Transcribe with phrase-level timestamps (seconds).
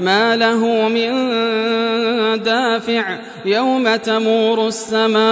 [0.00, 1.12] ما له من
[2.42, 5.22] دافع يوم تمور السماء.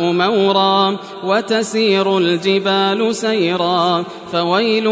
[0.00, 4.86] مورا وتسير الجبال سيرا فويل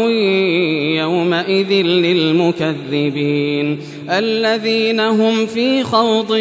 [0.99, 3.79] يومئذ للمكذبين
[4.09, 6.35] الذين هم في خوض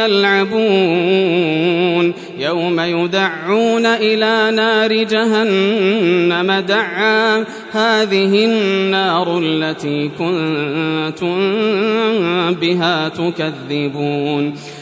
[0.00, 0.60] يلعبون
[2.38, 11.40] يوم يدعون إلى نار جهنم دعا هذه النار التي كنتم
[12.54, 14.54] بها تكذبون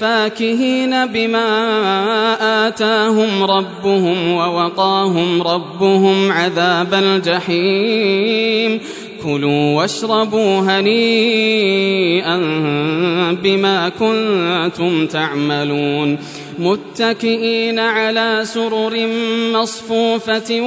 [0.00, 1.46] فاكهين بما
[2.68, 8.80] آتاهم ربهم ووقاهم ربهم عذاب الجحيم
[9.24, 12.36] كلوا واشربوا هنيئا
[13.42, 16.18] بما كنتم تعملون.
[16.58, 19.08] متكئين على سرر
[19.54, 20.60] مصفوفة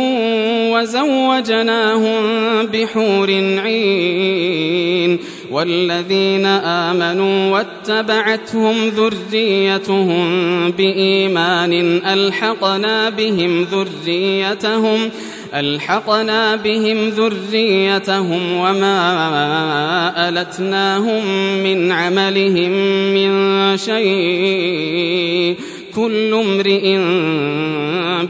[0.74, 2.22] وزوجناهم
[2.66, 3.32] بحور
[3.64, 5.20] عين.
[5.52, 10.26] والذين آمنوا واتبعتهم ذريتهم
[10.72, 11.74] بإيمان
[12.06, 15.10] ألحقنا بهم ذريتهم
[15.54, 21.26] ألحقنا بهم ذريتهم وما ألتناهم
[21.64, 22.72] من عملهم
[23.14, 23.32] من
[23.78, 25.56] شيء.
[25.96, 26.98] كل امرئ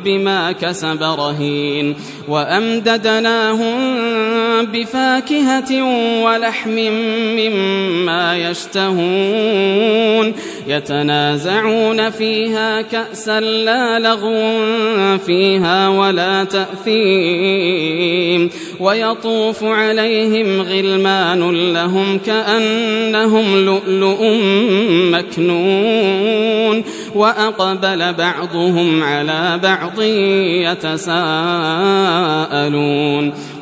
[0.05, 1.95] بما كسب رهين.
[2.27, 3.75] وأمددناهم
[4.65, 5.83] بفاكهة
[6.23, 6.75] ولحم
[7.39, 10.33] مما يشتهون.
[10.67, 14.57] يتنازعون فيها كأسا لا لغو
[15.17, 18.03] فيها ولا تأثيم
[18.79, 24.23] ويطوف عليهم غلمان لهم كأنهم لؤلؤ
[25.11, 26.83] مكنون
[27.15, 30.01] وأقبل بعضهم على بعض
[30.71, 31.93] يتساءلون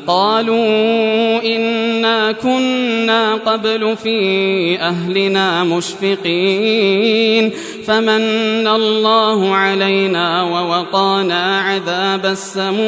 [0.06, 7.50] قالوا إنا كنا قبل في أهلنا مشفقين
[7.86, 12.82] فمن الله علينا ووقانا عذاب السموم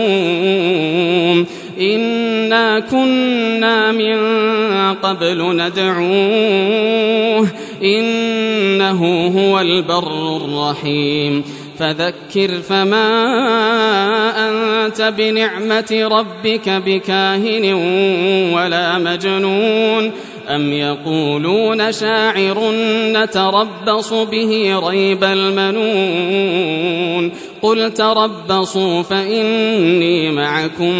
[1.81, 4.19] إنا كنا من
[4.95, 7.49] قبل ندعوه
[7.84, 11.45] إنه هو البر الرحيم.
[11.78, 13.06] فذكر فما
[14.49, 17.73] أنت بنعمة ربك بكاهن
[18.55, 20.12] ولا مجنون.
[20.49, 22.72] أم يقولون شاعر
[23.12, 26.84] نتربص به ريب المنون
[27.62, 30.94] قل تربصوا فإني معكم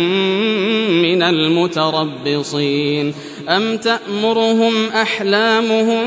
[1.03, 3.15] من المتربصين
[3.49, 6.07] أم تأمرهم أحلامهم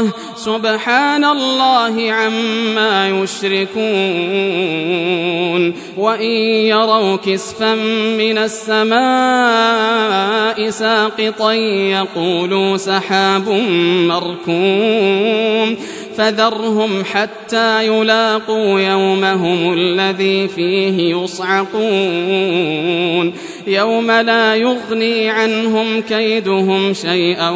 [0.00, 3.80] الله سبحان الله عما يشركون
[5.96, 6.30] وإن
[6.72, 7.74] يروا كسفا
[8.18, 9.00] من السماء
[10.70, 13.48] ساقطا يقولوا سحاب
[14.08, 15.76] مركوم
[16.16, 21.70] فذرهم حتى يلاقوا يومهم الذي فيه يصعقون
[23.70, 27.50] يوم لا يغني عنهم كيدهم شيئا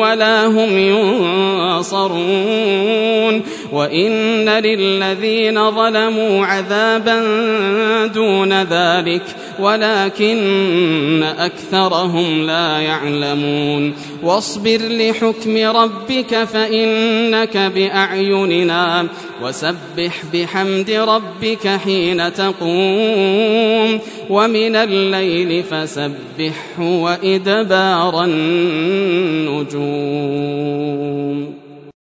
[0.00, 0.78] ولا هم
[1.68, 7.22] ينصرون وإن للذين ظلموا عذابا
[8.06, 9.22] دون ذلك
[9.58, 19.06] ولكن أكثرهم لا يعلمون واصبر لحكم ربك فإنك بأعيننا
[19.42, 24.00] وسبح بحمد ربك حين تقوم
[24.30, 24.76] ومن
[25.42, 29.76] الليل فسبحه وإدبار النجوم.